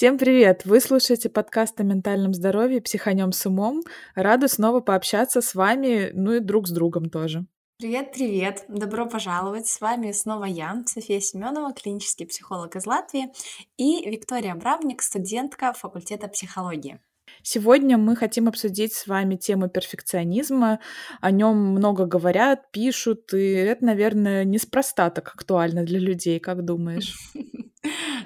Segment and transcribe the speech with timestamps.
[0.00, 0.64] Всем привет!
[0.64, 3.82] Вы слушаете подкаст о ментальном здоровье «Психанем с умом».
[4.14, 7.44] Рада снова пообщаться с вами, ну и друг с другом тоже.
[7.76, 8.64] Привет-привет!
[8.68, 9.66] Добро пожаловать!
[9.66, 13.30] С вами снова я, София Семенова, клинический психолог из Латвии,
[13.76, 16.98] и Виктория Бравник, студентка факультета психологии.
[17.42, 20.80] Сегодня мы хотим обсудить с вами тему перфекционизма.
[21.20, 27.16] О нем много говорят, пишут, и это, наверное, неспроста так актуально для людей, как думаешь?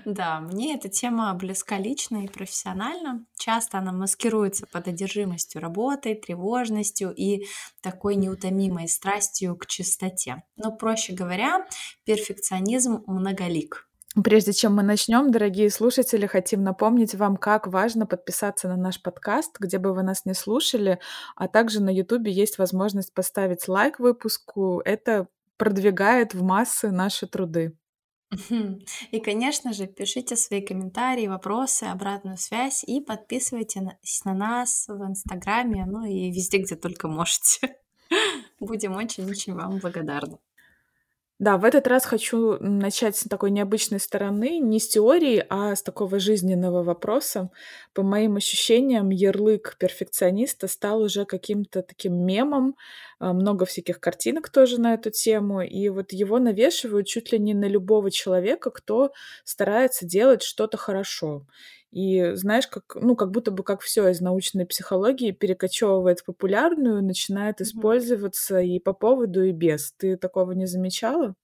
[0.05, 3.25] Да, мне эта тема близка лично и профессионально.
[3.39, 7.47] Часто она маскируется под одержимостью работой, тревожностью и
[7.81, 10.43] такой неутомимой страстью к чистоте.
[10.57, 11.67] Но, проще говоря,
[12.05, 13.89] перфекционизм многолик.
[14.23, 19.57] Прежде чем мы начнем, дорогие слушатели, хотим напомнить вам, как важно подписаться на наш подкаст,
[19.59, 21.01] где бы вы нас не слушали,
[21.35, 24.81] а также на YouTube есть возможность поставить лайк выпуску.
[24.85, 27.77] Это продвигает в массы наши труды.
[29.11, 35.87] И, конечно же, пишите свои комментарии, вопросы, обратную связь и подписывайтесь на нас в Инстаграме,
[35.87, 37.79] ну и везде, где только можете.
[38.61, 40.39] Будем очень-очень вам благодарны.
[41.41, 45.83] Да, в этот раз хочу начать с такой необычной стороны, не с теории, а с
[45.83, 47.51] такого жизненного вопроса.
[47.93, 52.77] По моим ощущениям, ярлык перфекциониста стал уже каким-то таким мемом,
[53.19, 57.53] а, много всяких картинок тоже на эту тему, и вот его навешивают чуть ли не
[57.53, 59.11] на любого человека, кто
[59.45, 61.47] старается делать что-то хорошо.
[61.95, 67.05] И знаешь, как, ну, как будто бы как все из научной психологии перекочевывает в популярную,
[67.05, 67.65] начинает mm-hmm.
[67.65, 69.93] использоваться и по поводу, и без.
[69.97, 71.37] Ты такого не замечала?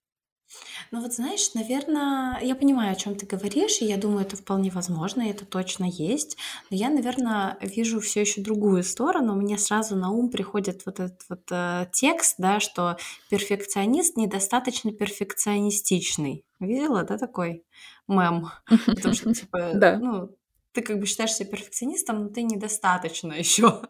[0.91, 4.69] Ну вот знаешь, наверное, я понимаю, о чем ты говоришь, и я думаю, это вполне
[4.71, 6.35] возможно, и это точно есть.
[6.69, 9.35] Но я, наверное, вижу все еще другую сторону.
[9.35, 12.97] Мне сразу на ум приходит вот этот вот э, текст, да, что
[13.29, 16.43] перфекционист недостаточно перфекционистичный.
[16.59, 17.63] Видела, да, такой
[18.09, 18.49] мем?
[18.85, 20.35] Потому что, типа, ну,
[20.73, 23.81] ты как бы считаешь себя перфекционистом, но ты недостаточно еще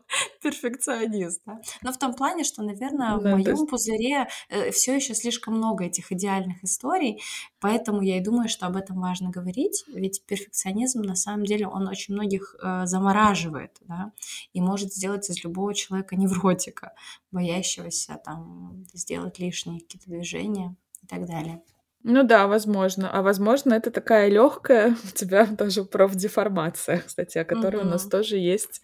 [0.42, 1.42] перфекционист.
[1.46, 1.62] Да?
[1.82, 3.70] Но в том плане, что, наверное, в моем есть...
[3.70, 7.22] пузыре э, все еще слишком много этих идеальных историй,
[7.60, 11.88] поэтому я и думаю, что об этом важно говорить, ведь перфекционизм на самом деле он
[11.88, 14.12] очень многих э, замораживает, да,
[14.54, 16.94] и может сделать из любого человека невротика,
[17.32, 21.62] боящегося там сделать лишние какие-то движения и так далее.
[22.04, 23.10] Ну да, возможно.
[23.12, 28.38] А возможно, это такая легкая у тебя тоже профдеформация, кстати, о которой у нас тоже
[28.38, 28.82] есть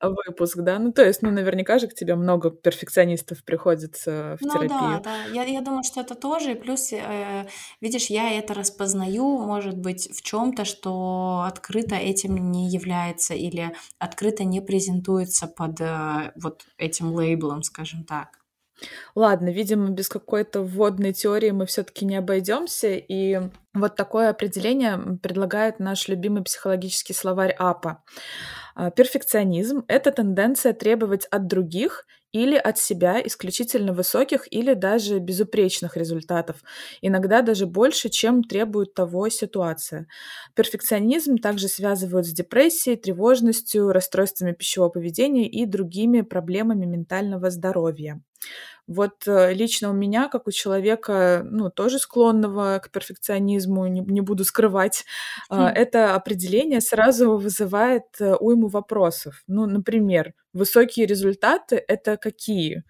[0.00, 0.78] выпуск, да?
[0.78, 5.00] Ну, то есть, ну, наверняка же к тебе много перфекционистов приходит э, в Ну да,
[5.02, 7.46] да, я, я думаю, что это тоже, и плюс, э,
[7.80, 14.44] видишь, я это распознаю, может быть, в чем-то, что открыто этим не является или открыто
[14.44, 18.45] не презентуется под э, вот этим лейблом, скажем так.
[19.14, 22.88] Ладно, видимо, без какой-то вводной теории мы все-таки не обойдемся.
[22.94, 23.40] И
[23.74, 28.02] вот такое определение предлагает наш любимый психологический словарь АПА.
[28.76, 35.96] А, перфекционизм— это тенденция требовать от других или от себя исключительно высоких или даже безупречных
[35.96, 36.62] результатов,
[37.00, 40.06] иногда даже больше, чем требует того ситуация.
[40.54, 48.20] Перфекционизм также связывают с депрессией, тревожностью, расстройствами пищевого поведения и другими проблемами ментального здоровья.
[48.86, 54.20] Вот э, лично у меня, как у человека, ну, тоже склонного к перфекционизму, не, не
[54.20, 55.04] буду скрывать,
[55.50, 55.60] хм.
[55.60, 59.42] это определение сразу вызывает э, уйму вопросов.
[59.46, 62.84] Ну, например, высокие результаты— это какие?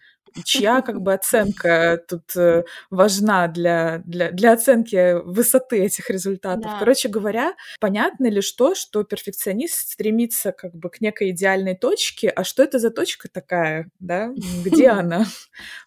[0.44, 6.72] Чья как бы оценка тут э, важна для, для, для оценки высоты этих результатов.
[6.72, 6.78] Да.
[6.78, 12.44] Короче говоря, понятно ли что, что перфекционист стремится как бы к некой идеальной точке, а
[12.44, 14.32] что это за точка такая, да?
[14.64, 15.24] Где она?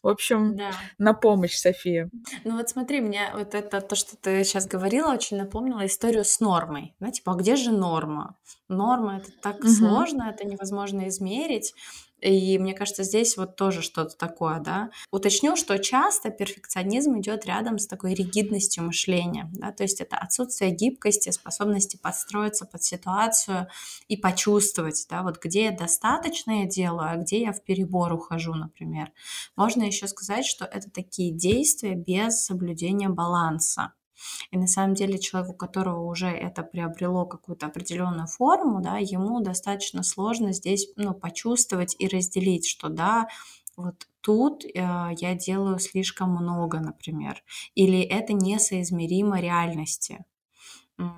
[0.01, 0.71] В общем, да.
[0.97, 2.09] на помощь, София.
[2.43, 6.39] Ну вот смотри, мне вот это то, что ты сейчас говорила, очень напомнило историю с
[6.39, 6.95] нормой.
[6.99, 8.35] Да, типа, а где же норма?
[8.69, 9.67] Норма это так угу.
[9.67, 11.73] сложно, это невозможно измерить.
[12.21, 14.89] И мне кажется, здесь вот тоже что-то такое, да.
[15.11, 20.71] Уточню, что часто перфекционизм идет рядом с такой ригидностью мышления, да, то есть это отсутствие
[20.71, 23.67] гибкости, способности подстроиться под ситуацию
[24.07, 28.53] и почувствовать, да, вот где я достаточно я делаю, а где я в перебор ухожу,
[28.53, 29.11] например.
[29.55, 33.93] Можно еще сказать, что это такие действия без соблюдения баланса.
[34.51, 39.41] И на самом деле человек, у которого уже это приобрело какую-то определенную форму, да, ему
[39.41, 43.27] достаточно сложно здесь ну, почувствовать и разделить, что да,
[43.77, 47.41] вот тут э, я делаю слишком много, например,
[47.75, 50.25] или это несоизмеримо реальности.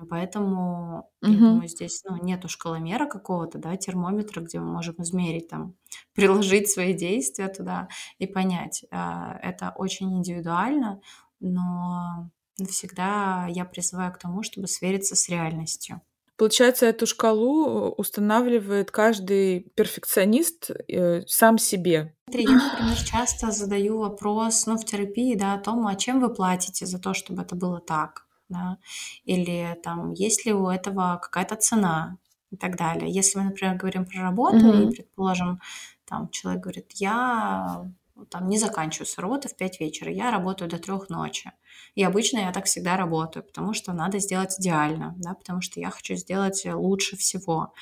[0.08, 5.74] Поэтому, я думаю, здесь ну, нету шкаломера какого-то, да, термометра, где мы можем измерить, там,
[6.14, 7.88] приложить свои действия туда
[8.18, 8.84] и понять.
[8.92, 11.00] Э, это очень индивидуально,
[11.40, 12.30] но
[12.66, 16.00] всегда я призываю к тому, чтобы свериться с реальностью.
[16.36, 22.16] получается, эту шкалу устанавливает каждый перфекционист э, сам себе.
[22.28, 26.86] Я, например, часто задаю вопрос, ну, в терапии, да, о том, а чем вы платите
[26.86, 28.78] за то, чтобы это было так, да,
[29.24, 32.16] или там, есть ли у этого какая-то цена
[32.50, 33.10] и так далее.
[33.10, 34.90] Если мы, например, говорим про работу, mm-hmm.
[34.90, 35.60] и, предположим,
[36.04, 37.90] там человек говорит, я
[38.30, 41.52] там не заканчиваю с работы в 5 вечера, я работаю до 3 ночи.
[41.94, 45.90] И обычно я так всегда работаю, потому что надо сделать идеально, да, потому что я
[45.90, 47.72] хочу сделать лучше всего.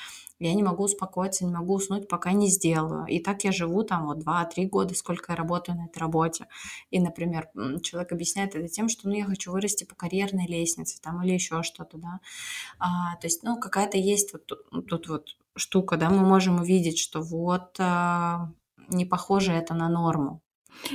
[0.41, 3.05] Я не могу успокоиться, не могу уснуть, пока не сделаю.
[3.07, 6.47] И так я живу там вот 2-3 года, сколько я работаю на этой работе.
[6.91, 7.49] И, например,
[7.83, 11.63] человек объясняет это тем, что ну я хочу вырасти по карьерной лестнице там или еще
[11.63, 12.21] что-то, да.
[12.79, 16.99] А, то есть, ну, какая-то есть вот тут, тут вот штука, да, мы можем увидеть,
[16.99, 18.51] что вот а,
[18.91, 20.43] не похоже это на норму.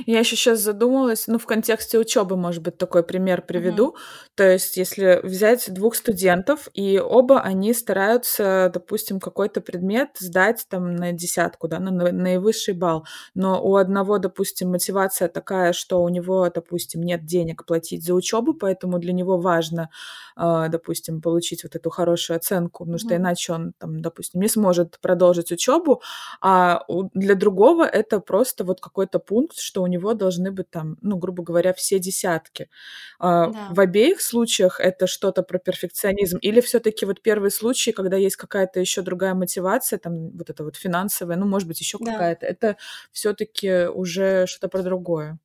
[0.06, 3.88] Я еще сейчас задумалась, ну, в контексте учебы, может быть, такой пример приведу.
[3.88, 3.96] Угу.
[4.34, 10.96] То есть, если взять двух студентов, и оба они стараются, допустим, какой-то предмет сдать там
[10.96, 16.50] на десятку, да, на наивысший балл, но у одного, допустим, мотивация такая, что у него,
[16.54, 19.90] допустим, нет денег платить за учебу, поэтому для него важно,
[20.36, 24.98] э, допустим, получить вот эту хорошую оценку, потому что иначе он, там, допустим, не сможет
[25.00, 26.02] продолжить учебу,
[26.40, 26.84] а
[27.14, 31.42] для другого это просто вот какой-то пункт, что у него должны быть там, ну, грубо
[31.42, 32.70] говоря, все десятки.
[33.18, 33.68] А, да.
[33.70, 36.38] В обеих случаях это что-то про перфекционизм?
[36.38, 40.76] Или все-таки вот первый случай, когда есть какая-то еще другая мотивация, там вот это вот
[40.76, 42.12] финансовая, ну, может быть, еще да.
[42.12, 42.76] какая-то, это
[43.12, 45.38] все-таки уже что-то про другое?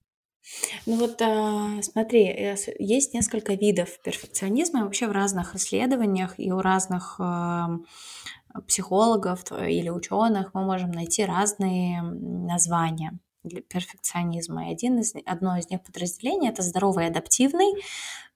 [0.85, 6.61] Ну вот а, смотри, э, есть несколько видов перфекционизма вообще в разных исследованиях и у
[6.61, 7.77] разных а,
[8.67, 14.69] психологов или ученых мы можем найти разные названия для перфекционизма.
[14.69, 17.73] И один из, одно из них подразделений– это здоровый адаптивный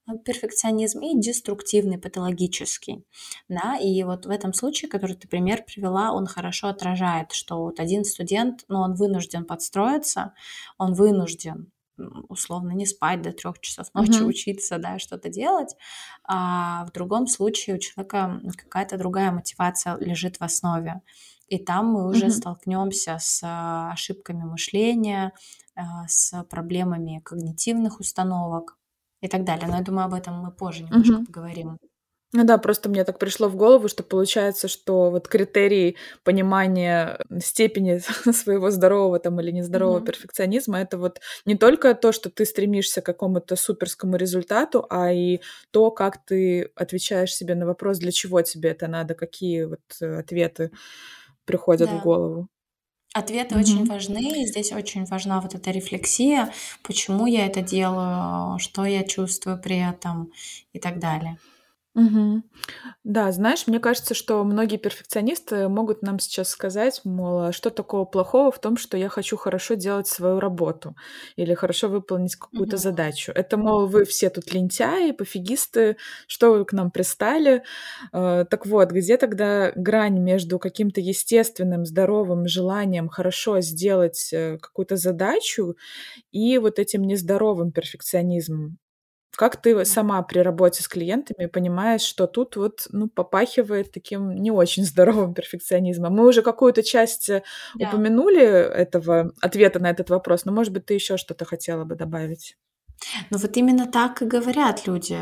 [0.08, 3.06] э, перфекционизм и деструктивный, патологический.
[3.48, 3.78] Да?
[3.78, 8.04] И вот в этом случае, который ты пример привела, он хорошо отражает, что вот один
[8.04, 10.34] студент, ну, он вынужден подстроиться,
[10.78, 11.72] он вынужден
[12.28, 14.26] условно не спать до трех часов ночи, mm-hmm.
[14.26, 15.76] учиться, да, что-то делать.
[16.24, 21.02] А в другом случае у человека какая-то другая мотивация лежит в основе.
[21.48, 22.32] И там мы уже mm-hmm.
[22.32, 25.32] столкнемся с а, ошибками мышления,
[25.76, 28.78] а, с проблемами когнитивных установок
[29.22, 29.68] и так далее.
[29.68, 31.26] Но я думаю, об этом мы позже немножко mm-hmm.
[31.26, 31.80] поговорим.
[32.36, 38.00] Ну да, просто мне так пришло в голову, что получается, что вот критерий понимания степени
[38.34, 40.06] своего здорового там или нездорового mm-hmm.
[40.06, 45.40] перфекционизма это вот не только то, что ты стремишься к какому-то суперскому результату, а и
[45.72, 50.20] то, как ты отвечаешь себе на вопрос, для чего тебе это надо, какие вот э,
[50.20, 50.72] ответы
[51.46, 51.98] приходят да.
[51.98, 52.48] в голову.
[53.14, 53.60] Ответы mm-hmm.
[53.60, 56.52] очень важны, и здесь очень важна вот эта рефлексия,
[56.84, 60.34] почему я это делаю, что я чувствую при этом
[60.74, 61.38] и так далее.
[61.96, 62.44] Мгм.
[63.06, 68.06] Да, знаешь, мне кажется, что многие перфекционисты могут нам сейчас сказать, мол, а что такого
[68.06, 70.96] плохого в том, что я хочу хорошо делать свою работу
[71.38, 72.78] или хорошо выполнить какую-то Мгм.
[72.78, 73.32] задачу.
[73.34, 75.98] Это, мол, вы все тут лентяи, пофигисты,
[76.28, 77.64] что вы к нам пристали.
[78.14, 84.98] Э, Так вот, где тогда грань между каким-то естественным, здоровым желанием хорошо сделать э, какую-то
[84.98, 85.78] задачу
[86.32, 88.80] и вот этим нездоровым перфекционизмом?
[89.36, 94.52] Как ты сама при работе с клиентами понимаешь, что тут вот, ну, попахивает таким не
[94.52, 96.14] очень здоровым перфекционизмом?
[96.14, 97.44] Мы уже какую-то часть э,
[97.76, 97.90] Да.
[97.90, 102.58] упомянули этого ответа на этот вопрос, но, может быть, ты еще что-то хотела бы добавить?
[103.30, 105.20] Ну вот именно так и говорят люди,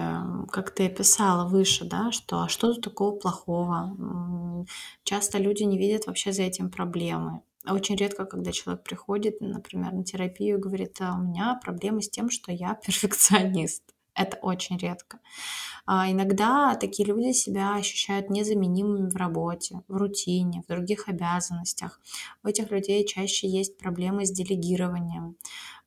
[0.52, 4.66] как ты описала выше, да, что а что тут такого плохого?
[5.04, 7.42] Часто люди не видят вообще за этим проблемы.
[7.66, 12.10] Очень редко, когда человек приходит, например, на терапию и говорит, а у меня проблемы с
[12.10, 13.84] тем, что я перфекционист.
[14.16, 15.20] Это очень редко.
[15.86, 22.00] А иногда такие люди себя ощущают незаменимыми в работе, в рутине, в других обязанностях.
[22.44, 25.36] У этих людей чаще есть проблемы с делегированием.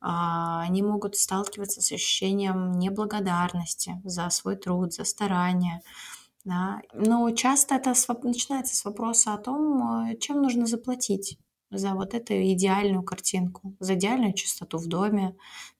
[0.00, 5.82] А, они могут сталкиваться с ощущением неблагодарности за свой труд, за старание.
[6.44, 6.80] Да.
[6.94, 11.38] Но часто это начинается с вопроса о том, э, чем нужно заплатить
[11.70, 15.34] за вот эту идеальную картинку, за идеальную чистоту в доме,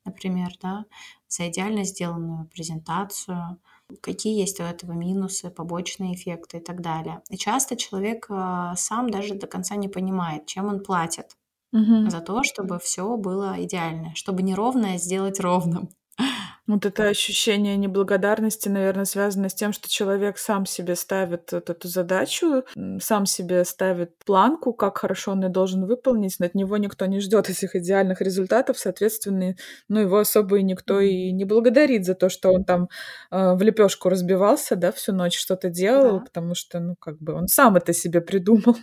[0.05, 0.85] например, да,
[1.29, 3.59] за идеально сделанную презентацию,
[4.01, 7.23] какие есть у этого минусы, побочные эффекты и так далее.
[7.31, 11.37] И часто человек а, сам даже до конца не понимает, чем он платит
[11.73, 12.11] угу.
[12.11, 15.91] за то, чтобы все было идеально, чтобы неровное сделать ровным.
[16.67, 21.87] Вот это ощущение неблагодарности, наверное, связано с тем, что человек сам себе ставит вот эту
[21.87, 22.65] задачу,
[23.01, 27.21] сам себе ставит планку, как хорошо он ее должен выполнить, но от него никто не
[27.21, 29.55] ждет этих идеальных результатов, соответственно,
[29.89, 32.89] ну, его особо и никто и не благодарит за то, что он там
[33.31, 36.25] э, в лепешку разбивался, да, всю ночь что-то делал, да.
[36.25, 38.77] потому что, ну, как бы он сам это себе придумал.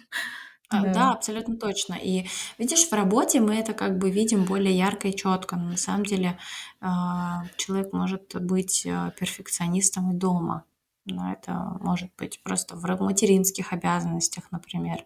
[0.73, 1.11] А, да.
[1.13, 1.93] абсолютно точно.
[1.93, 2.27] И
[2.57, 6.05] видишь, в работе мы это как бы видим более ярко и четко, но на самом
[6.05, 6.37] деле
[6.81, 10.65] а, человек может быть а, перфекционистом и дома.
[11.05, 15.03] Но это может быть просто в материнских обязанностях, например,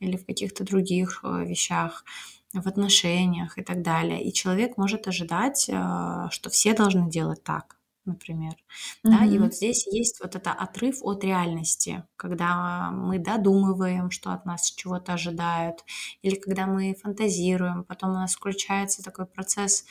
[0.00, 2.04] или в каких-то других вещах,
[2.52, 4.24] в отношениях и так далее.
[4.24, 7.75] И человек может ожидать, что все должны делать так
[8.06, 8.54] например.
[9.04, 14.46] Да, и вот здесь есть вот это отрыв от реальности, когда мы додумываем, что от
[14.46, 15.84] нас чего-то ожидают,
[16.22, 19.84] или когда мы фантазируем, потом у нас включается такой процесс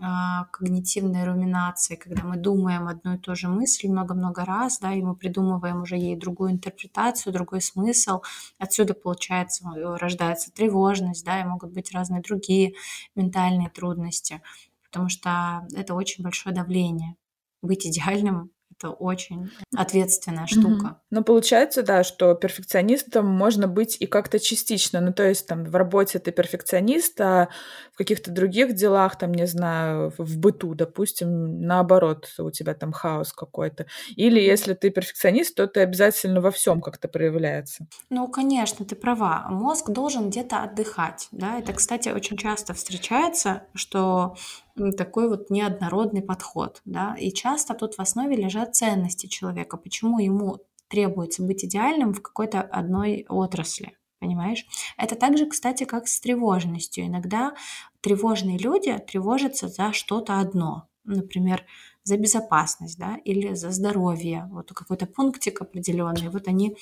[0.00, 5.02] а, когнитивной руминации, когда мы думаем одну и ту же мысль много-много раз, да, и
[5.02, 8.20] мы придумываем уже ей другую интерпретацию, другой смысл.
[8.58, 12.74] Отсюда, получается, рождается тревожность, да, и могут быть разные другие
[13.14, 14.42] ментальные трудности,
[14.82, 17.14] потому что это очень большое давление
[17.64, 20.84] быть идеальным это очень ответственная штука.
[20.86, 20.96] Угу.
[21.10, 25.00] Ну, получается, да, что перфекционистом можно быть и как-то частично.
[25.00, 27.48] Ну, то есть там в работе ты перфекционист, а
[27.92, 33.32] в каких-то других делах, там, не знаю, в быту, допустим, наоборот, у тебя там хаос
[33.32, 33.86] какой-то.
[34.16, 37.86] Или если ты перфекционист, то ты обязательно во всем как-то проявляется.
[38.10, 39.46] Ну, конечно, ты права.
[39.48, 41.58] Мозг должен где-то отдыхать, да.
[41.58, 44.34] Это, кстати, очень часто встречается, что
[44.96, 50.58] такой вот неоднородный подход, да, и часто тут в основе лежат ценности человека, почему ему
[50.88, 54.66] требуется быть идеальным в какой-то одной отрасли, понимаешь?
[54.96, 57.06] Это также, кстати, как с тревожностью.
[57.06, 57.54] Иногда
[58.00, 61.64] тревожные люди тревожатся за что-то одно, например,
[62.02, 66.76] за безопасность, да, или за здоровье, вот какой-то пунктик определенный, вот они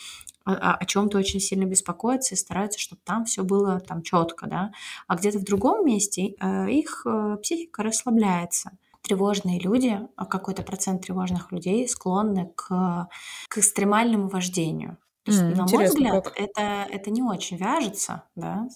[0.44, 4.72] о, о чем-то очень сильно беспокоятся и стараются, чтобы там все было там четко, да,
[5.06, 8.72] а где-то в другом месте э, их э, психика расслабляется.
[9.02, 13.08] Тревожные люди, а какой-то процент тревожных людей склонны к,
[13.49, 14.96] к экстремальному вождению.
[15.25, 16.38] То есть, mm, на мой взгляд, как.
[16.38, 18.68] это, это не очень вяжется, да,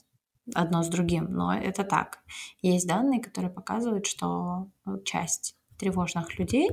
[0.54, 2.20] одно с другим, но это так.
[2.62, 6.70] Есть данные, которые показывают, что ну, часть тревожных людей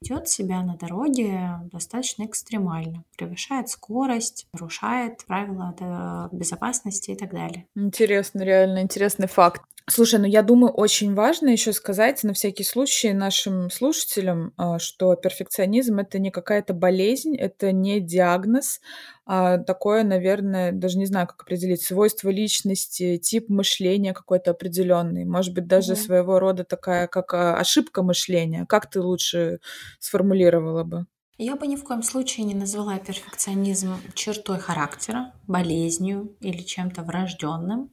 [0.00, 7.66] ведет себя на дороге достаточно экстремально, превышает скорость, нарушает правила безопасности и так далее.
[7.74, 9.62] Интересно, реально интересный факт.
[9.90, 15.14] Слушай, ну я думаю, очень важно еще сказать на всякий случай нашим слушателям, а, что
[15.16, 18.80] перфекционизм это не какая-то болезнь, это не диагноз,
[19.24, 25.54] а такое, наверное, даже не знаю, как определить, свойство личности, тип мышления какой-то определенный, может
[25.54, 26.00] быть, даже угу.
[26.00, 28.66] своего рода такая, как а, ошибка мышления.
[28.68, 29.58] Как ты лучше
[30.00, 31.06] сформулировала бы?
[31.40, 37.90] Я бы ни в коем случае не назвала перфекционизм чертой характера, болезнью или чем-то врожденным.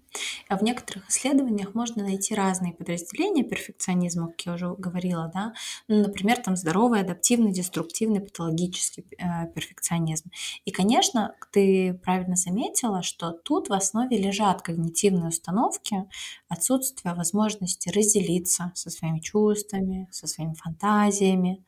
[0.49, 5.53] В некоторых исследованиях можно найти разные подразделения перфекционизма, как я уже говорила, да,
[5.87, 10.31] ну, например, там здоровый, адаптивный, деструктивный, патологический э, перфекционизм.
[10.63, 16.05] И, конечно, ты правильно заметила, что тут в основе лежат когнитивные установки,
[16.47, 21.63] отсутствие возможности разделиться со своими чувствами, со своими фантазиями.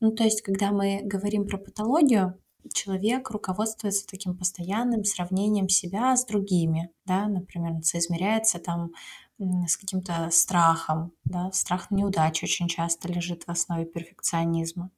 [0.00, 2.38] Ну, то есть, когда мы говорим про патологию,
[2.72, 8.92] человек руководствуется таким постоянным сравнением себя с другими, да, например, соизмеряется там
[9.38, 14.90] с каким-то страхом, да, страх неудачи очень часто лежит в основе перфекционизма,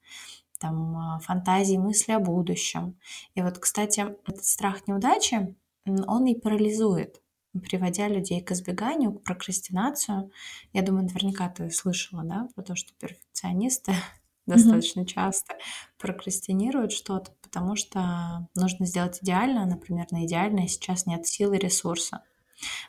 [0.58, 2.98] там а, фантазии, мысли о будущем.
[3.34, 5.54] И вот, кстати, этот страх неудачи,
[5.86, 7.22] он и парализует,
[7.62, 10.30] приводя людей к избеганию, к прокрастинацию.
[10.72, 13.94] Я думаю, наверняка ты слышала, да, про то, что перфекционисты
[14.46, 15.06] достаточно mm-hmm.
[15.06, 15.54] часто
[15.98, 22.22] прокрастинируют что-то, потому что нужно сделать идеально, например, на идеальное сейчас нет силы ресурса.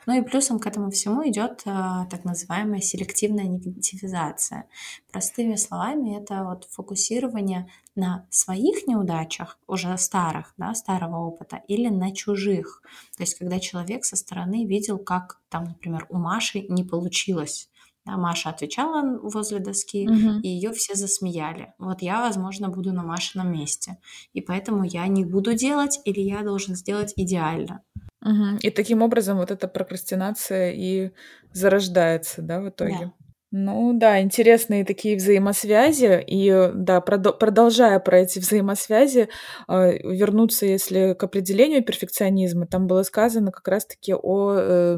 [0.05, 4.67] Ну и плюсом к этому всему идет а, так называемая селективная негативизация.
[5.11, 12.13] Простыми словами, это вот фокусирование на своих неудачах, уже старых, да, старого опыта, или на
[12.13, 12.81] чужих.
[13.17, 17.69] То есть, когда человек со стороны видел, как там, например, у Маши не получилось,
[18.05, 20.39] да, Маша отвечала возле доски, угу.
[20.41, 21.73] и ее все засмеяли.
[21.79, 23.97] Вот я, возможно, буду на Машином месте.
[24.33, 27.81] И поэтому я не буду делать, или я должен сделать идеально.
[28.21, 28.59] Угу.
[28.61, 31.11] И таким образом вот эта прокрастинация и
[31.51, 33.13] зарождается, да, в итоге.
[33.19, 33.24] Да.
[33.57, 36.21] Ну да, интересные такие взаимосвязи.
[36.27, 39.29] И да, продолжая про эти взаимосвязи,
[39.67, 44.97] а, вернуться, если к определению перфекционизма, там было сказано как раз-таки о э,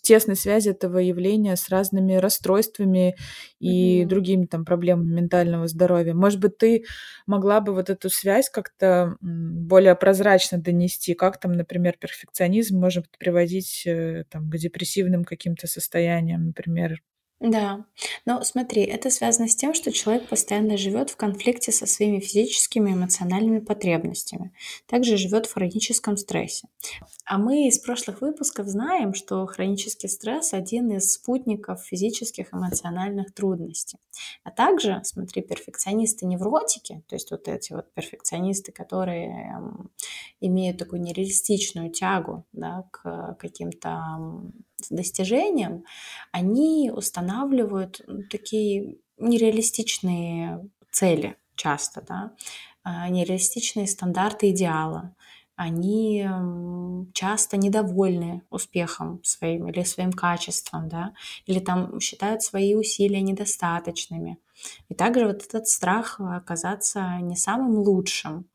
[0.00, 3.14] тесной связи этого явления с разными расстройствами
[3.60, 4.08] и Мгм.
[4.08, 6.14] другими там проблемами ментального здоровья.
[6.14, 6.84] Может быть, ты
[7.26, 13.82] могла бы вот эту связь как-то более прозрачно донести, как там, например, перфекционизм может приводить
[13.86, 17.02] э, там, к депрессивным каким-то состояниям, например,
[17.40, 17.84] Да,
[18.26, 22.90] но смотри, это связано с тем, что человек постоянно живет в конфликте со своими физическими
[22.90, 24.52] и эмоциональными потребностями,
[24.86, 26.66] также живет в хроническом стрессе.
[27.24, 33.32] А мы из прошлых выпусков знаем, что хронический стресс один из спутников физических и эмоциональных
[33.32, 33.98] трудностей.
[34.42, 39.54] А также, смотри, перфекционисты-невротики, то есть вот эти вот перфекционисты, которые
[40.40, 44.18] имеют такую нереалистичную тягу да, к каким-то
[44.90, 45.84] достижениям,
[46.32, 52.32] они устанавливают такие нереалистичные цели часто, да,
[52.84, 55.14] а, нереалистичные стандарты идеала.
[55.56, 56.24] Они
[57.14, 61.14] часто недовольны успехом своим или своим качеством, да,
[61.46, 64.38] или там считают свои усилия недостаточными.
[64.88, 68.48] И также вот этот страх оказаться не самым лучшим,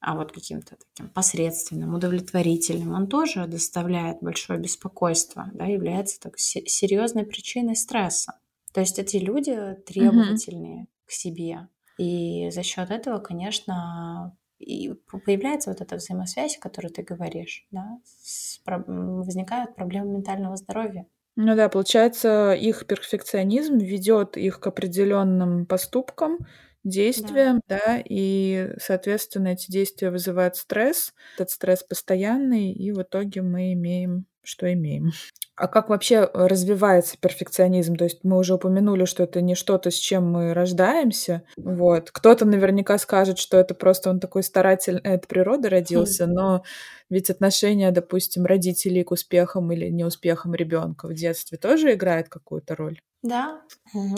[0.00, 7.24] а вот каким-то таким посредственным, удовлетворительным, он тоже доставляет большое беспокойство, да, является так серьезной
[7.24, 8.38] причиной стресса.
[8.72, 10.88] То есть эти люди требовательные угу.
[11.06, 11.68] к себе.
[11.98, 14.92] И за счет этого, конечно, и
[15.24, 21.06] появляется вот эта взаимосвязь, о которой ты говоришь, да, с, возникают проблемы ментального здоровья.
[21.36, 26.38] Ну да, получается, их перфекционизм ведет их к определенным поступкам,
[26.84, 27.80] действиям, да.
[27.84, 31.12] да, и, соответственно, эти действия вызывают стресс.
[31.36, 35.12] Этот стресс постоянный, и в итоге мы имеем, что имеем.
[35.58, 37.96] А как вообще развивается перфекционизм?
[37.96, 41.42] То есть мы уже упомянули, что это не что-то, с чем мы рождаемся.
[41.56, 42.12] Вот.
[42.12, 46.32] Кто-то наверняка скажет, что это просто он такой старатель, это природа родился, хм.
[46.32, 46.62] но
[47.10, 53.00] ведь отношение, допустим, родителей к успехам или неуспехам ребенка в детстве тоже играет какую-то роль.
[53.22, 53.60] Да,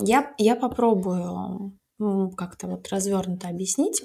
[0.03, 1.73] я, я попробую
[2.37, 4.03] как-то вот развернуто объяснить,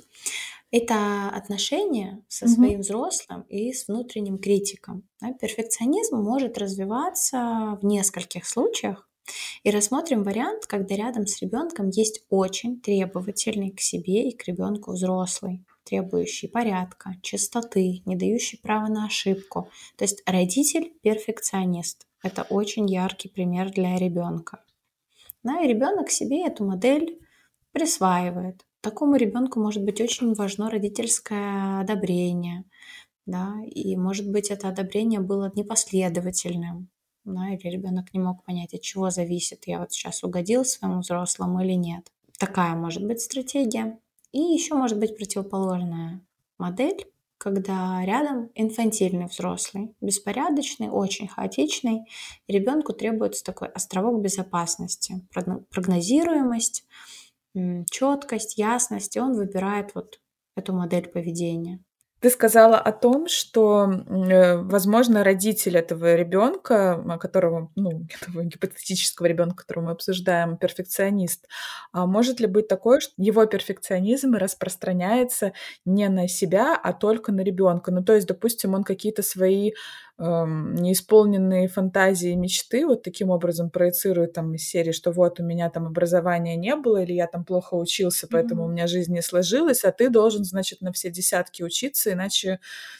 [0.71, 5.07] это отношение со своим взрослым и с внутренним критиком.
[5.21, 9.09] Да, перфекционизм может развиваться в нескольких случаях.
[9.63, 14.91] И рассмотрим вариант, когда рядом с ребенком есть очень требовательный к себе и к ребенку
[14.91, 19.69] взрослый, требующий порядка, чистоты, не дающий права на ошибку.
[19.95, 22.05] То есть родитель перфекционист.
[22.21, 24.63] Это очень яркий пример для ребенка.
[25.43, 27.19] Да, и ребенок себе эту модель
[27.75, 28.65] присваивает.
[28.79, 32.63] Такому ребенку может быть очень важно родительское одобрение,
[33.25, 36.87] да, и может быть это одобрение было непоследовательным,
[37.25, 41.61] да, или ребенок не мог понять, от чего зависит, я вот сейчас угодил своему взрослому
[41.63, 42.09] или нет.
[42.39, 43.99] Такая может быть стратегия.
[44.31, 46.21] И еще может быть противоположная
[46.57, 47.05] модель,
[47.37, 52.05] когда рядом инфантильный взрослый, беспорядочный, очень хаотичный,
[52.47, 55.25] ребенку требуется такой островок безопасности,
[55.71, 56.85] прогнозируемость,
[57.89, 60.19] четкость, ясность, и он выбирает вот
[60.55, 61.79] эту модель поведения.
[62.21, 69.57] Ты сказала о том, что, э, возможно, родитель этого ребенка, которого, ну, этого гипотетического ребенка,
[69.57, 71.47] которого мы обсуждаем, перфекционист,
[71.91, 75.53] а может ли быть такое, что его перфекционизм распространяется
[75.85, 77.91] не на себя, а только на ребенка?
[77.91, 79.73] Ну, то есть, допустим, он какие-то свои
[80.17, 85.43] эм, неисполненные фантазии и мечты вот таким образом проецирует там из серии, что вот у
[85.43, 88.65] меня там образования не было, или я там плохо учился, поэтому mm-hmm.
[88.65, 92.59] у меня жизнь не сложилась, а ты должен, значит, на все десятки учиться, иначе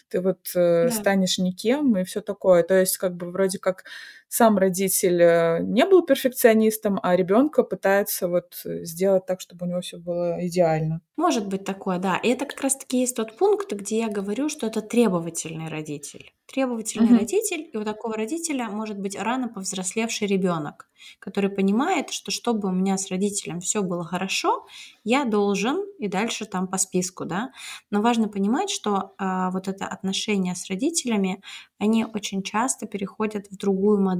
[0.09, 0.91] ты вот э, yeah.
[0.91, 2.63] станешь никем и все такое.
[2.63, 3.85] То есть как бы вроде как
[4.27, 9.69] сам родитель э, не был перфекционистом, а ребенка пытается вот э, сделать так, чтобы у
[9.69, 11.01] него все было идеально.
[11.15, 12.17] Может быть такое, да.
[12.17, 16.33] И это как раз-таки есть тот пункт, где я говорю, что это требовательный родитель.
[16.47, 17.17] Требовательный угу.
[17.19, 20.87] родитель, и у такого родителя может быть рано повзрослевший ребенок,
[21.19, 24.67] который понимает, что чтобы у меня с родителем все было хорошо,
[25.03, 27.51] я должен и дальше там по списку, да.
[27.89, 31.41] Но важно понимать, что э, вот это отношение с родителями,
[31.79, 34.14] они очень часто переходят в другую модель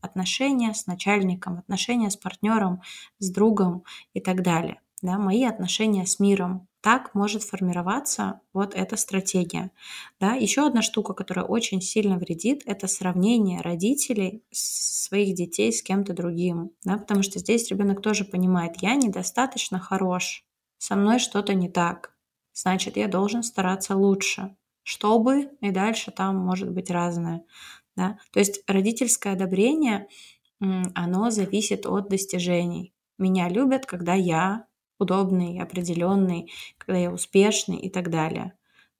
[0.00, 2.82] отношения с начальником, отношения с партнером,
[3.18, 4.80] с другом и так далее.
[5.00, 9.70] Да, мои отношения с миром, так может формироваться вот эта стратегия.
[10.20, 10.34] Да?
[10.34, 16.70] Еще одна штука, которая очень сильно вредит, это сравнение родителей своих детей с кем-то другим.
[16.84, 16.98] Да?
[16.98, 20.44] Потому что здесь ребенок тоже понимает, я недостаточно хорош,
[20.78, 22.16] со мной что-то не так,
[22.52, 27.44] значит, я должен стараться лучше, чтобы и дальше там может быть разное.
[27.98, 28.16] Да?
[28.30, 30.06] То есть родительское одобрение
[30.60, 32.94] оно зависит от достижений.
[33.18, 34.66] Меня любят, когда я
[35.00, 38.52] удобный, определенный, когда я успешный и так далее.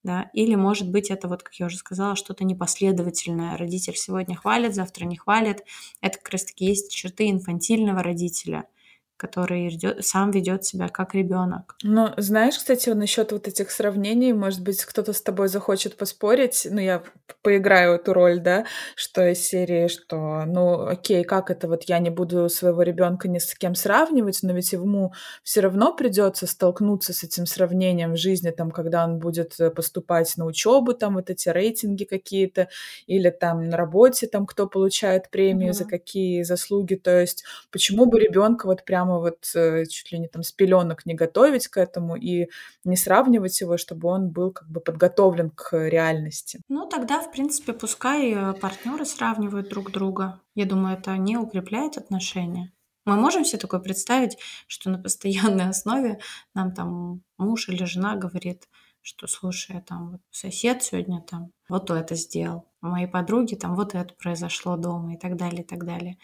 [0.02, 0.30] Да?
[0.32, 3.56] Или, может быть, это вот, как я уже сказала, что-то непоследовательное.
[3.56, 5.62] Родитель сегодня хвалит, завтра не хвалит.
[6.00, 8.64] Это как раз-таки есть черты инфантильного родителя–
[9.18, 11.76] который идет, сам ведет себя как ребенок.
[11.82, 16.80] Ну, знаешь, кстати, насчет вот этих сравнений, может быть, кто-то с тобой захочет поспорить, ну,
[16.80, 17.02] я
[17.42, 22.10] поиграю эту роль, да, что из серии, что, ну, окей, как это вот я не
[22.10, 27.24] буду своего ребенка ни с кем сравнивать, но ведь ему все равно придется столкнуться с
[27.24, 31.48] этим сравнением в жизни, там, когда он будет э, поступать на учебу, там, вот эти
[31.48, 32.68] рейтинги какие-то,
[33.08, 35.74] или там на работе, там, кто получает премию mm-hmm.
[35.74, 40.18] за какие заслуги, то есть почему бы ребенка вот прям прямо вот э, чуть ли
[40.18, 42.48] не там с пеленок не готовить к этому и
[42.84, 46.60] не сравнивать его, чтобы он был как бы подготовлен к реальности.
[46.68, 50.40] Ну, тогда, в принципе, пускай э, партнеры сравнивают друг друга.
[50.54, 52.72] Я думаю, это не укрепляет отношения.
[53.06, 56.18] Мы можем себе такое представить, что на постоянной основе
[56.54, 58.68] нам там муж или жена говорит,
[59.00, 63.94] что, слушай, там вот сосед сегодня там вот это сделал, у моей подруги там вот
[63.94, 66.18] это произошло дома и так далее, и так далее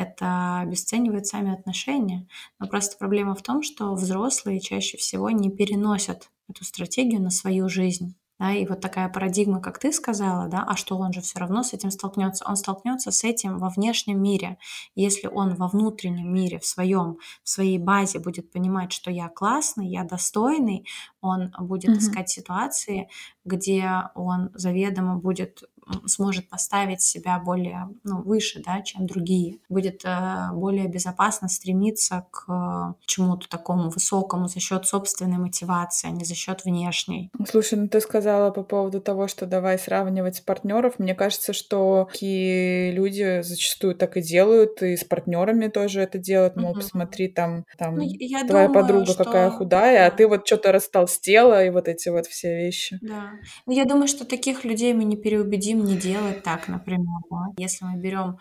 [0.00, 2.26] это обесценивает сами отношения.
[2.58, 7.68] Но просто проблема в том, что взрослые чаще всего не переносят эту стратегию на свою
[7.68, 8.16] жизнь.
[8.40, 11.62] Да, и вот такая парадигма, как ты сказала, да, а что он же все равно
[11.62, 12.46] с этим столкнется?
[12.48, 14.56] Он столкнется с этим во внешнем мире.
[14.94, 19.88] Если он во внутреннем мире, в своем, в своей базе будет понимать, что я классный,
[19.88, 20.86] я достойный,
[21.20, 21.98] он будет mm-hmm.
[21.98, 23.10] искать ситуации,
[23.44, 25.62] где он заведомо будет
[26.06, 32.94] сможет поставить себя более ну, выше, да, чем другие, будет э, более безопасно стремиться к
[33.06, 37.30] чему-то такому высокому за счет собственной мотивации, а не за счет внешней.
[37.48, 40.98] Слушай, ну ты сказала по поводу того, что давай сравнивать партнеров.
[40.98, 46.56] Мне кажется, что такие люди зачастую так и делают, и с партнерами тоже это делают.
[46.56, 46.76] Мол, mm-hmm.
[46.76, 49.24] посмотри, там, там ну, твоя думаю, подруга что...
[49.24, 52.98] какая худая, а ты вот что-то растолстела, и вот эти вот все вещи.
[53.00, 53.32] Да.
[53.66, 57.20] Ну, я думаю, что таких людей мы не переубедим не делать так, например.
[57.30, 57.46] Да?
[57.56, 58.38] Если мы берем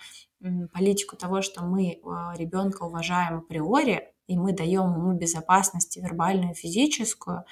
[0.74, 7.44] политику того, что мы а, ребенка уважаем априори, и мы даем ему безопасность вербальную, физическую,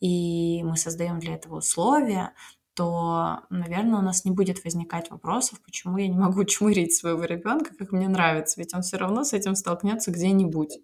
[0.00, 2.32] и мы создаем для этого условия,
[2.74, 7.74] то, наверное, у нас не будет возникать вопросов, почему я не могу чмырить своего ребенка,
[7.76, 10.78] как мне нравится, ведь он все равно с этим столкнется где-нибудь.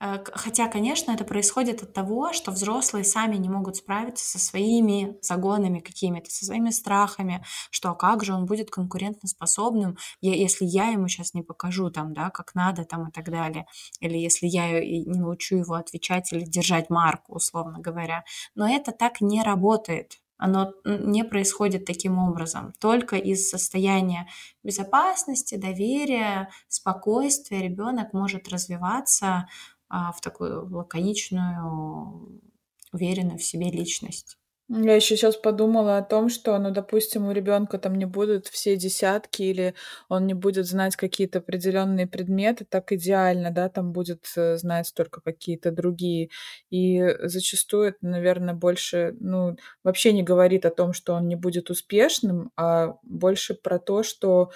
[0.00, 5.16] Э, хотя, конечно, это происходит от того, что взрослые сами не могут справиться со своими
[5.22, 11.08] загонами какими-то, со своими страхами, что а как же он будет конкурентоспособным, если я ему
[11.08, 13.66] сейчас не покажу там, да, как надо там и так далее,
[14.00, 18.24] или если я не научу его отвечать или держать марку, условно говоря.
[18.54, 22.72] Но это так не работает оно не происходит таким образом.
[22.78, 24.28] Только из состояния
[24.62, 29.48] безопасности, доверия, спокойствия ребенок может развиваться
[29.88, 32.40] в такую лаконичную,
[32.92, 34.36] уверенную в себе личность.
[34.68, 38.76] Я еще сейчас подумала о том, что, ну, допустим, у ребенка там не будут все
[38.76, 39.74] десятки, или
[40.08, 45.20] он не будет знать какие-то определенные предметы так идеально, да, там будет э, знать только
[45.20, 46.30] какие-то другие.
[46.68, 51.70] И зачастую это, наверное, больше, ну, вообще не говорит о том, что он не будет
[51.70, 54.50] успешным, а больше про то, что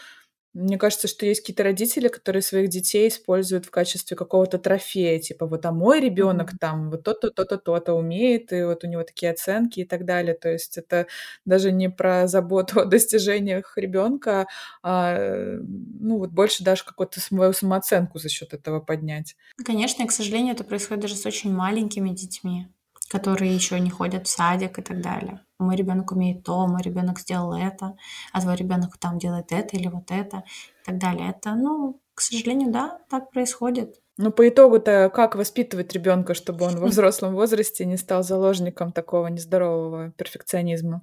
[0.53, 5.47] мне кажется, что есть какие-то родители, которые своих детей используют в качестве какого-то трофея, типа
[5.47, 9.31] вот, а мой ребенок там вот то-то, то-то, то-то умеет, и вот у него такие
[9.31, 10.35] оценки и так далее.
[10.35, 11.07] То есть это
[11.45, 14.47] даже не про заботу о достижениях ребенка,
[14.83, 15.17] а
[15.61, 19.37] ну вот больше даже какую-то свою самооценку за счет этого поднять.
[19.65, 22.67] Конечно, и, к сожалению, это происходит даже с очень маленькими детьми
[23.11, 25.40] которые еще не ходят в садик и так далее.
[25.59, 27.96] Мой ребенок умеет то, мой ребенок сделал это,
[28.33, 30.44] а твой ребенок там делает это или вот это
[30.83, 31.31] и так далее.
[31.31, 33.96] Это, ну, к сожалению, да, так происходит.
[34.16, 39.27] Ну, по итогу-то как воспитывать ребенка, чтобы он во взрослом возрасте не стал заложником такого
[39.27, 41.03] нездорового перфекционизма?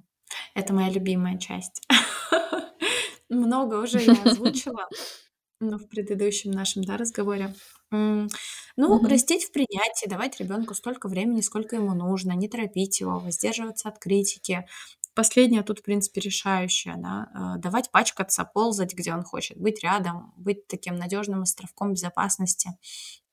[0.54, 1.82] Это моя любимая часть.
[3.28, 4.88] Много уже я озвучила
[5.60, 7.54] ну, в предыдущем нашем да, разговоре.
[7.90, 8.28] Ну,
[8.86, 9.06] Мгм.
[9.06, 13.98] растить в принятии, давать ребенку столько времени, сколько ему нужно, не торопить его, воздерживаться от
[13.98, 14.66] критики.
[15.14, 20.32] Последнее тут, в принципе, решающее, да, э, давать пачкаться, ползать, где он хочет, быть рядом,
[20.36, 22.70] быть таким надежным островком безопасности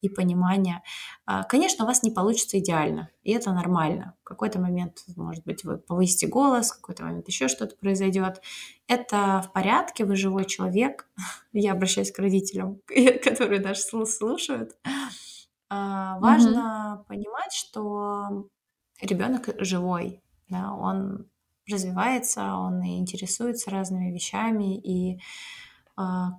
[0.05, 0.83] и понимания.
[1.25, 4.15] А, конечно, у вас не получится идеально, и это нормально.
[4.21, 8.41] В какой-то момент, может быть, вы повысите голос, в какой-то момент еще что-то произойдет.
[8.87, 11.09] Это в порядке, вы живой человек.
[11.53, 12.79] Я обращаюсь к родителям,
[13.23, 14.75] которые даже слушают.
[15.69, 17.07] А, важно mm-hmm.
[17.07, 18.47] понимать, что
[19.01, 21.27] ребенок живой, да, он
[21.67, 25.19] развивается, он интересуется разными вещами, и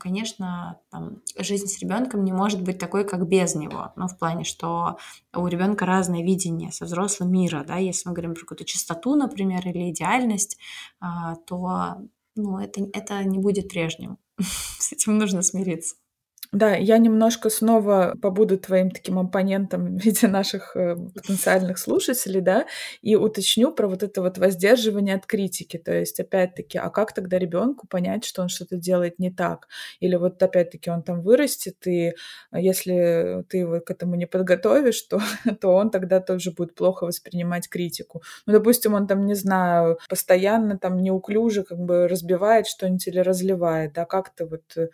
[0.01, 3.92] конечно, там, жизнь с ребенком не может быть такой, как без него.
[3.97, 4.99] Ну, в плане, что
[5.35, 9.66] у ребенка разное видение со взрослым мира, да, если мы говорим про какую-то чистоту, например,
[9.66, 10.59] или идеальность,
[11.01, 11.97] а, то
[12.35, 14.19] ну, это, это не будет прежним.
[14.79, 15.97] С этим нужно смириться.
[16.52, 22.66] Да, я немножко снова побуду твоим таким оппонентом в виде наших э, потенциальных слушателей, да,
[23.02, 25.76] и уточню про вот это вот воздерживание от критики.
[25.76, 29.68] То есть, опять-таки, а как тогда ребенку понять, что он что-то делает не так?
[30.00, 32.14] Или вот опять-таки он там вырастет, и
[32.52, 35.20] если ты его к этому не подготовишь, то,
[35.61, 38.22] то он тогда тоже будет плохо воспринимать критику.
[38.46, 43.92] Ну, допустим, он там, не знаю, постоянно там неуклюже как бы разбивает что-нибудь или разливает,
[43.92, 44.88] да, как-то вот э, Э,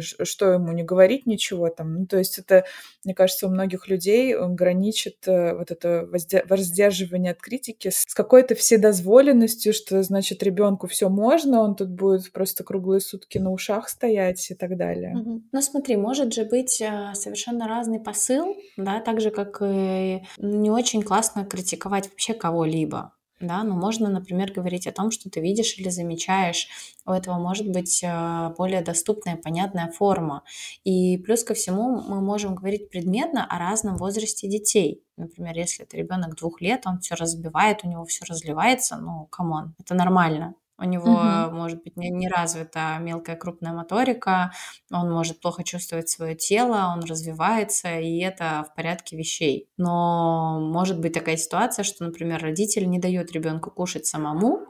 [0.00, 2.00] что ему не говорить ничего там.
[2.00, 2.64] Ну, то есть это,
[3.04, 6.08] мне кажется, у многих людей э, граничит э, вот это
[6.48, 12.64] воздерживание от критики с какой-то вседозволенностью, что, значит, ребенку все можно, он тут будет просто
[12.64, 15.14] круглые сутки на ушах стоять и так далее.
[15.16, 15.42] Угу.
[15.52, 16.82] Ну, смотри, может же быть
[17.14, 23.12] совершенно разный посыл, да, так же, как и не очень классно критиковать вообще кого-либо
[23.44, 26.68] да, но можно, например, говорить о том, что ты видишь или замечаешь.
[27.06, 30.42] У этого может быть э, более доступная, понятная форма.
[30.84, 35.02] И плюс ко всему мы можем говорить предметно о разном возрасте детей.
[35.16, 39.55] Например, если это ребенок двух лет, он все разбивает, у него все разливается, ну, come
[39.55, 40.54] on, это нормально.
[40.76, 41.54] У него угу.
[41.54, 44.52] может быть не, не развита мелкая крупная моторика,
[44.90, 49.68] он может плохо чувствовать свое тело, он развивается, и это в порядке вещей.
[49.76, 54.66] Но может быть такая ситуация, что, например, родитель не дает ребенку кушать самому,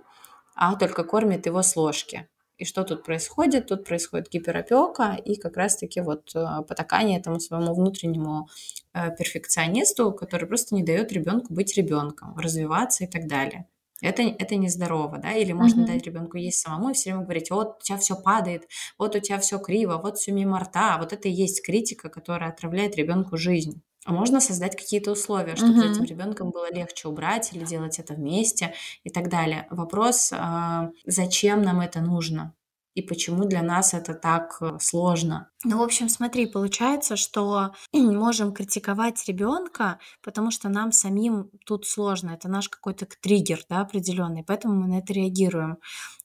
[0.54, 2.28] а только кормит его с ложки.
[2.56, 3.66] И что тут происходит?
[3.66, 8.48] Тут происходит гиперопека и как раз-таки вот э, потакание этому своему внутреннему
[8.92, 13.66] э, перфекционисту, который просто не дает ребенку быть ребенком, развиваться и так далее.
[14.02, 15.86] Это, это нездорово, да, или можно mm-hmm.
[15.86, 19.20] дать ребенку есть самому и все время говорить, вот у тебя все падает, вот у
[19.20, 23.36] тебя все криво, вот все мимо рта, вот это и есть критика, которая отравляет ребенку
[23.36, 23.82] жизнь.
[24.04, 25.92] А можно создать какие-то условия, чтобы mm-hmm.
[25.92, 29.66] этим ребенком было легче убрать или делать это вместе и так далее.
[29.70, 32.52] Вопрос, а, зачем нам это нужно?
[32.94, 35.50] И почему для нас это так э, сложно.
[35.64, 42.30] Ну, в общем, смотри, получается, что можем критиковать ребенка, потому что нам самим тут сложно.
[42.30, 45.78] Это наш какой-то триггер, да, определенный, поэтому мы на это реагируем.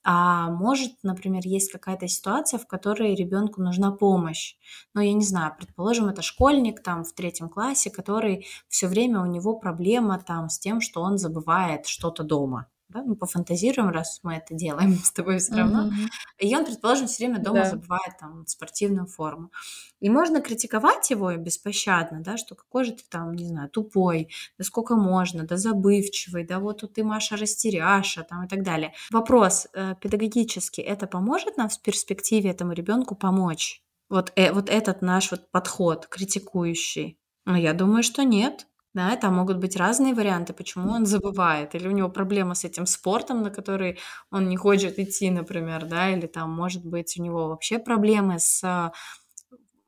[0.04, 4.56] А может, например, есть какая-то ситуация, в которой ребенку нужна помощь.
[4.94, 9.26] Ну, я не знаю, предположим, это школьник там в третьем классе, который все время у
[9.26, 14.36] него проблема там с тем, что он забывает что-то дома да, мы пофантазируем, раз мы
[14.36, 15.88] это делаем с тобой все равно.
[15.88, 16.48] Mm-hmm.
[16.48, 17.70] И он, предположим, все время дома да.
[17.70, 19.52] забывает там спортивную форму.
[20.00, 24.64] И можно критиковать его беспощадно, да, что какой же ты там, не знаю, тупой, да
[24.64, 28.94] сколько можно, да забывчивый, да вот тут ты, Маша, растеряша, там и так далее.
[29.12, 33.84] Вопрос э, педагогически, это поможет нам в перспективе этому ребенку помочь?
[34.10, 37.20] Вот, э, вот этот наш вот подход критикующий.
[37.46, 38.68] Ну, я думаю, что нет.
[38.96, 42.88] Да, там могут быть разные варианты, почему он забывает, или у него проблема с этим
[42.88, 44.00] спортом, на который
[44.32, 48.92] он не хочет идти, например, да, или там, может быть, у него вообще проблемы с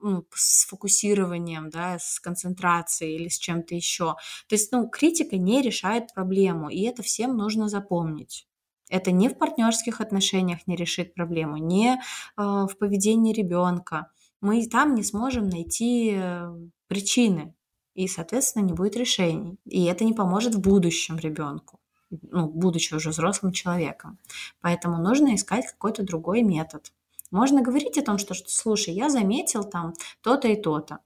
[0.03, 4.15] ну, с фокусированием, да, с концентрацией или с чем-то еще.
[4.47, 8.47] То есть, ну, критика не решает проблему, и это всем нужно запомнить.
[8.89, 11.97] Это не в партнерских отношениях не решит проблему, не э,
[12.37, 14.11] в поведении ребенка.
[14.41, 16.49] Мы там не сможем найти э,
[16.87, 17.53] причины
[17.93, 19.57] и, соответственно, не будет решений.
[19.65, 24.19] И это не поможет в будущем ребенку, ну, будучи уже взрослым человеком.
[24.61, 26.91] Поэтому нужно искать какой-то другой метод.
[27.31, 30.99] Можно говорить о том, что, слушай, я заметил там то-то и то-то.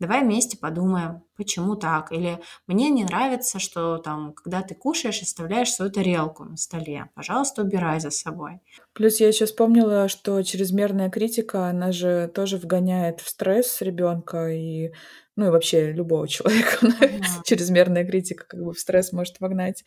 [0.00, 2.10] Давай вместе подумаем, почему так.
[2.10, 7.10] Или мне не нравится, что там, когда ты кушаешь, оставляешь свою тарелку на столе.
[7.14, 8.60] Пожалуйста, убирай за собой.
[8.94, 14.92] Плюс я еще вспомнила, что чрезмерная критика, она же тоже вгоняет в стресс ребенка и
[15.40, 17.08] ну и вообще любого человека, ага.
[17.44, 19.84] чрезмерная критика как бы в стресс может вогнать.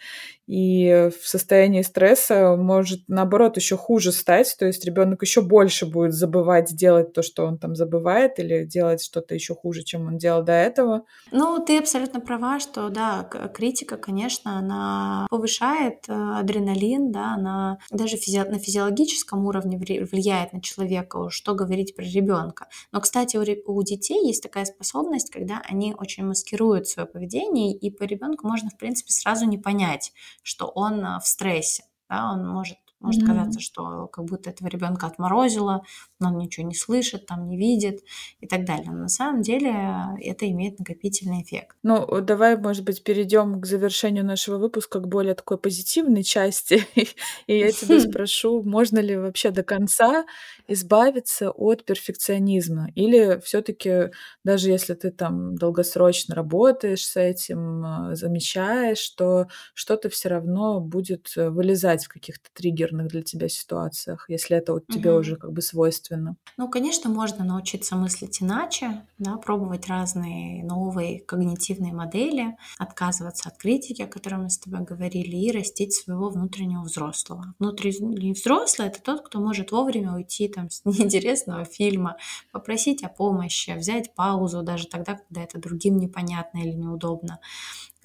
[0.48, 6.13] И в состоянии стресса может, наоборот, еще хуже стать, то есть ребенок еще больше будет
[6.13, 10.44] забывать делать то, что он там забывает, или делать что-то еще хуже, чем он делал
[10.44, 11.06] до этого.
[11.32, 18.18] Ну, ты абсолютно права, что, да, критика, конечно, она повышает э, адреналин, да, она даже
[18.18, 22.68] физи на физиологическом уровне влияет на человека, что говорить про ребенка.
[22.92, 27.92] Но, кстати, у, у детей есть такая способность, когда они очень маскируют свое поведение, и
[27.92, 31.84] по ребенку можно, в принципе, сразу не понять, что он а, в стрессе.
[32.10, 33.28] Да, он может может mm-hmm.
[33.28, 35.84] казаться, что как будто этого ребенка отморозило,
[36.30, 38.04] он ничего не слышит, там не видит
[38.42, 38.92] и так далее.
[38.92, 39.74] Но на самом деле
[40.22, 41.76] это имеет накопительный эффект.
[41.84, 46.86] Ну, давай, может быть, перейдем к завершению нашего выпуска к более такой позитивной части.
[47.48, 50.26] И я тебя спрошу, можно ли вообще до конца
[50.68, 52.90] избавиться от перфекционизма?
[52.96, 54.12] Или все-таки,
[54.44, 61.32] даже если ты там долгосрочно работаешь с этим, а, замечаешь, что что-то все равно будет
[61.36, 65.62] э, вылезать в каких-то триггерных для тебя ситуациях, если это вот тебе уже как бы
[65.62, 66.12] свойственно?
[66.58, 74.02] Ну, конечно, можно научиться мыслить иначе, да, пробовать разные новые когнитивные модели, отказываться от критики,
[74.02, 77.54] о которой мы с тобой говорили, и растить своего внутреннего взрослого.
[77.60, 82.17] Внутренний взрослый— это тот, кто может вовремя уйти там с неинтересного фильма,
[82.52, 87.39] попросить о помощи, взять паузу даже тогда, когда это другим непонятно или неудобно.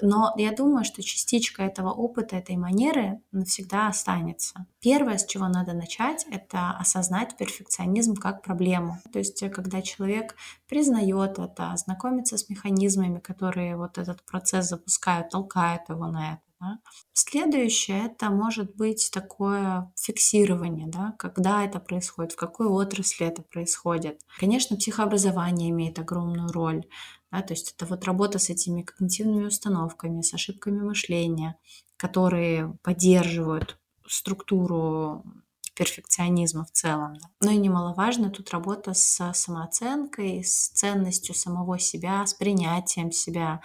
[0.01, 4.67] Но я думаю, что частичка этого опыта, этой манеры навсегда останется.
[4.81, 8.99] Первое, с чего надо начать, это осознать перфекционизм как проблему.
[9.13, 10.37] То есть, э, когда человек
[10.69, 16.43] признает это, знакомится с механизмами, которые вот этот процесс запускают, толкают его на это.
[16.61, 16.79] Да.
[17.13, 24.21] Следующее это может быть такое фиксирование, да, когда это происходит, в какой отрасли это происходит.
[24.41, 26.85] Конечно, психообразование имеет огромную роль.
[27.31, 31.59] Да, то есть это вот работа с этими когнитивными установками, с ошибками мышления,
[31.97, 35.25] которые поддерживают структуру
[35.75, 37.15] перфекционизма в целом.
[37.15, 37.29] Да.
[37.43, 43.61] Ну и немаловажно тут работа с самооценкой, с ценностью самого себя, с принятием себя,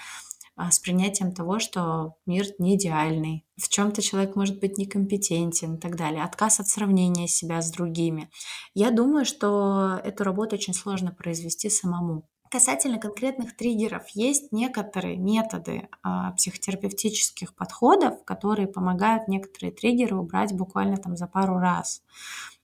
[0.55, 5.79] а, с принятием того, что мир не идеальный, в чем-то человек может быть некомпетентен и
[5.79, 8.29] так далее, отказ от сравнения себя с другими.
[8.75, 12.29] Я думаю, что эту работу очень сложно произвести самому.
[12.53, 20.97] Касательно конкретных триггеров, есть некоторые методы э, психотерапевтических подходов, которые помогают некоторые триггеры убрать буквально
[20.97, 22.03] там за пару раз.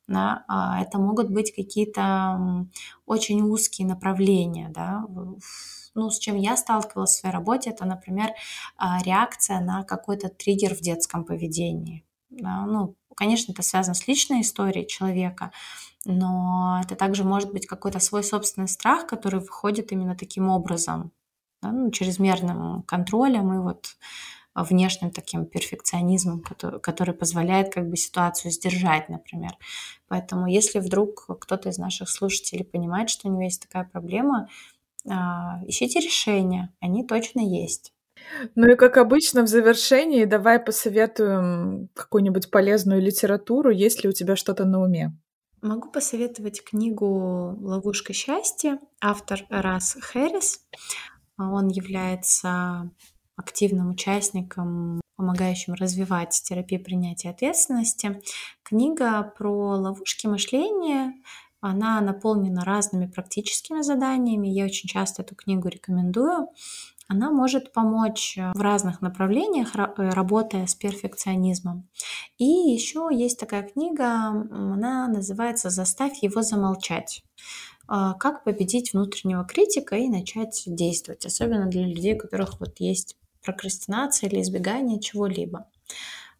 [0.05, 0.45] Да?
[0.47, 2.67] Э, это могут быть какие-то
[3.07, 5.07] очень узкие направления, да,
[5.95, 8.29] ну, с чем я сталкивалась в своей работе, это, например,
[8.77, 12.05] а, реакция на какой-то триггер в детском поведении.
[12.29, 15.51] Да, ну, конечно, это связано с личной историей человека,
[16.05, 21.11] но это также может быть какой-то свой собственный страх, который выходит именно таким образом,
[21.61, 23.97] да, ну, чрезмерным контролем и вот
[24.55, 29.51] внешним таким перфекционизмом, который, который позволяет как бы ситуацию сдержать, например.
[30.07, 34.49] Поэтому если вдруг кто-то из наших слушателей понимает, что у него есть такая проблема,
[35.07, 37.93] а, ищите решения, они точно есть.
[38.55, 44.35] Ну и как обычно в завершении давай посоветуем какую-нибудь полезную литературу, есть ли у тебя
[44.35, 45.13] что-то на уме.
[45.61, 50.65] Могу посоветовать книгу «Ловушка счастья», автор Рас Хэрис.
[51.37, 52.91] Он является
[53.35, 58.21] активным участником, помогающим развивать терапию принятия ответственности.
[58.63, 61.13] Книга про ловушки мышления,
[61.59, 64.47] она наполнена разными практическими заданиями.
[64.47, 66.47] Я очень часто эту книгу рекомендую.
[67.09, 71.89] Она может помочь э, в разных направлениях, э, работая с перфекционизмом.
[72.37, 77.23] И еще есть такая книга, она называется «Заставь его замолчать»
[77.87, 83.17] а, как победить внутреннего критика и начать действовать, особенно для людей, у которых вот есть
[83.43, 85.65] прокрастинация или избегание чего-либо.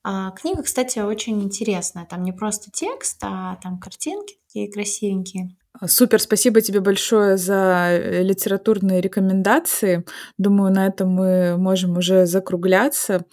[0.03, 2.05] А, книга, кстати, очень интересная.
[2.05, 5.57] Там не просто текст, а там картинки такие красивенькие.
[5.85, 10.03] Супер, спасибо тебе большое за э, литературные рекомендации.
[10.37, 13.25] Думаю, на этом мы можем уже закругляться.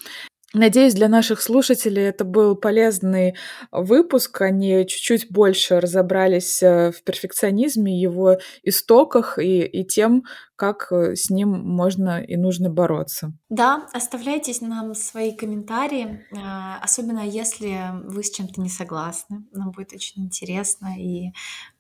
[0.58, 3.34] Надеюсь, для наших слушателей это был полезный
[3.70, 4.40] выпуск.
[4.40, 10.24] Они чуть-чуть больше разобрались э, в перфекционизме, его истоках и, и тем,
[10.56, 13.34] как э, с ним можно и нужно бороться.
[13.50, 19.44] Да, оставляйте нам свои комментарии, э, особенно если вы с чем-то не согласны.
[19.52, 21.32] Нам будет очень интересно, и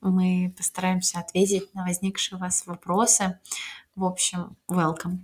[0.02, 3.38] мы постараемся ответить на возникшие у вас вопросы.
[3.96, 5.20] В общем, welcome.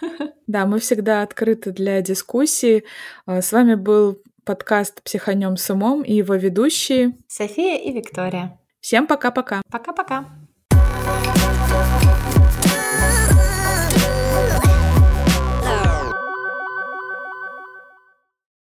[0.46, 2.84] Да, мы всегда открыты для дискуссии.
[3.26, 8.60] А, с вами был подкаст «Психанем с умом» и его ведущие София и Виктория.
[8.80, 9.62] Всем пока-пока.
[9.70, 10.26] Пока-пока.